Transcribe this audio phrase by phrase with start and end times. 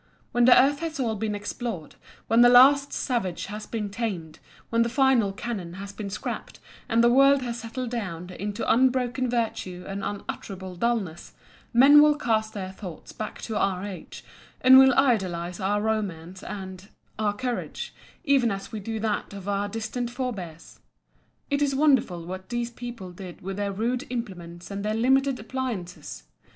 [0.31, 1.93] When the earth has all been explored,
[2.25, 4.39] when the last savage has been tamed,
[4.71, 9.29] when the final cannon has been scrapped, and the world has settled down into unbroken
[9.29, 11.33] virtue and unutterable dulness,
[11.71, 14.25] men will cast their thoughts back to our age,
[14.61, 17.93] and will idealize our romance and—our courage,
[18.23, 20.79] even as we do that of our distant forbears.
[21.51, 26.23] "It is wonderful what these people did with their rude implements and their limited appliances!"